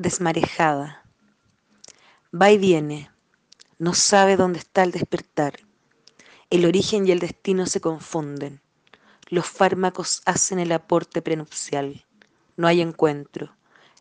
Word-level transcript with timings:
Desmarejada. 0.00 1.04
Va 2.32 2.50
y 2.50 2.56
viene, 2.56 3.10
no 3.78 3.92
sabe 3.92 4.38
dónde 4.38 4.58
está 4.58 4.82
el 4.82 4.92
despertar. 4.92 5.60
El 6.48 6.64
origen 6.64 7.06
y 7.06 7.10
el 7.10 7.18
destino 7.18 7.66
se 7.66 7.82
confunden. 7.82 8.62
Los 9.28 9.46
fármacos 9.46 10.22
hacen 10.24 10.58
el 10.58 10.72
aporte 10.72 11.20
prenupcial. 11.20 12.06
No 12.56 12.66
hay 12.66 12.80
encuentro. 12.80 13.54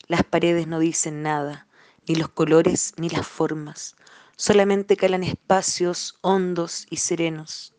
Las 0.07 0.23
paredes 0.23 0.67
no 0.67 0.79
dicen 0.79 1.21
nada, 1.21 1.67
ni 2.07 2.15
los 2.15 2.29
colores 2.29 2.93
ni 2.95 3.09
las 3.09 3.27
formas. 3.27 3.97
Solamente 4.37 4.95
calan 4.95 5.23
espacios 5.23 6.17
hondos 6.21 6.87
y 6.89 6.95
serenos. 6.95 7.73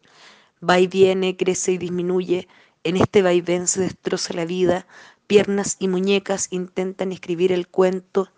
Va 0.62 0.78
y 0.78 0.88
viene, 0.88 1.38
crece 1.38 1.72
y 1.72 1.78
disminuye. 1.78 2.48
En 2.84 2.98
este 2.98 3.22
vaivén 3.22 3.66
se 3.66 3.80
destroza 3.80 4.34
la 4.34 4.44
vida. 4.44 4.86
Piernas 5.30 5.76
y 5.78 5.86
muñecas 5.86 6.48
intentan 6.50 7.12
escribir 7.12 7.52
el 7.52 7.68
cuento. 7.68 8.32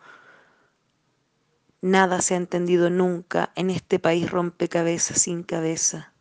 Nada 1.81 2.21
se 2.21 2.35
ha 2.35 2.37
entendido 2.37 2.91
nunca 2.91 3.51
en 3.57 3.71
este 3.71 3.99
país 3.99 4.31
rompecabezas 4.31 5.23
sin 5.23 5.43
cabeza. 5.43 6.13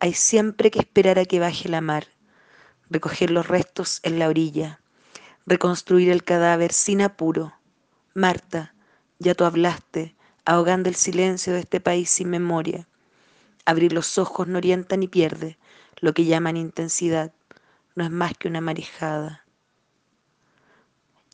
Hay 0.00 0.14
siempre 0.14 0.72
que 0.72 0.80
esperar 0.80 1.20
a 1.20 1.26
que 1.26 1.38
baje 1.38 1.68
la 1.68 1.80
mar, 1.80 2.08
recoger 2.90 3.30
los 3.30 3.46
restos 3.46 4.00
en 4.02 4.18
la 4.18 4.28
orilla, 4.28 4.80
reconstruir 5.46 6.10
el 6.10 6.24
cadáver 6.24 6.72
sin 6.72 7.00
apuro. 7.00 7.54
Marta, 8.14 8.74
ya 9.20 9.36
tú 9.36 9.44
hablaste, 9.44 10.16
ahogando 10.44 10.88
el 10.88 10.96
silencio 10.96 11.52
de 11.52 11.60
este 11.60 11.78
país 11.78 12.10
sin 12.10 12.30
memoria. 12.30 12.88
Abrir 13.64 13.92
los 13.92 14.18
ojos 14.18 14.48
no 14.48 14.58
orienta 14.58 14.96
ni 14.96 15.06
pierde, 15.06 15.56
lo 16.00 16.14
que 16.14 16.24
llaman 16.24 16.56
intensidad 16.56 17.32
no 17.94 18.02
es 18.02 18.10
más 18.10 18.32
que 18.36 18.48
una 18.48 18.60
marejada. 18.60 19.44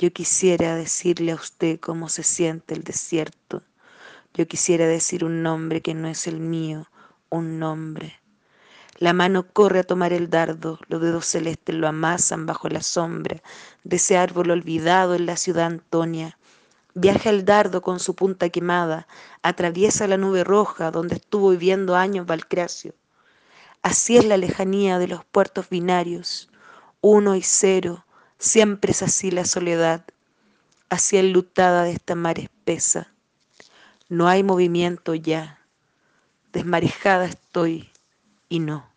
Yo 0.04 0.12
quisiera 0.12 0.76
decirle 0.76 1.32
a 1.32 1.36
usted 1.36 1.80
cómo 1.80 2.10
se 2.10 2.24
siente 2.24 2.74
el 2.74 2.84
desierto. 2.84 3.62
Yo 4.34 4.46
quisiera 4.46 4.86
decir 4.86 5.24
un 5.24 5.42
nombre 5.42 5.80
que 5.80 5.94
no 5.94 6.08
es 6.08 6.26
el 6.26 6.40
mío, 6.40 6.90
un 7.30 7.58
nombre. 7.58 8.20
La 8.98 9.14
mano 9.14 9.46
corre 9.50 9.78
a 9.78 9.82
tomar 9.82 10.12
el 10.12 10.28
dardo, 10.28 10.78
los 10.88 11.00
dedos 11.00 11.24
celestes 11.24 11.74
lo 11.74 11.88
amasan 11.88 12.44
bajo 12.44 12.68
la 12.68 12.82
sombra 12.82 13.42
de 13.82 13.96
ese 13.96 14.18
árbol 14.18 14.50
olvidado 14.50 15.14
en 15.14 15.24
la 15.24 15.38
ciudad 15.38 15.64
Antonia. 15.64 16.36
Viaja 16.92 17.30
el 17.30 17.46
dardo 17.46 17.80
con 17.80 17.98
su 17.98 18.14
punta 18.14 18.50
quemada, 18.50 19.06
atraviesa 19.40 20.06
la 20.06 20.18
nube 20.18 20.44
roja 20.44 20.90
donde 20.90 21.14
estuvo 21.14 21.48
viviendo 21.48 21.96
años 21.96 22.26
Valcracio. 22.26 22.92
Así 23.80 24.18
es 24.18 24.26
la 24.26 24.36
lejanía 24.36 24.98
de 24.98 25.08
los 25.08 25.24
puertos 25.24 25.70
binarios, 25.70 26.50
uno 27.00 27.36
y 27.36 27.40
cero, 27.40 28.03
siempre 28.44 28.92
es 28.92 29.02
así 29.02 29.30
la 29.30 29.44
soledad, 29.44 30.04
así 30.90 31.16
enlutada 31.16 31.84
de 31.84 31.92
esta 31.92 32.14
mar 32.14 32.38
espesa. 32.38 33.12
No 34.08 34.28
hay 34.28 34.42
movimiento 34.42 35.14
ya, 35.14 35.58
desmarejada 36.52 37.24
estoy 37.24 37.90
y 38.48 38.60
no. 38.60 38.93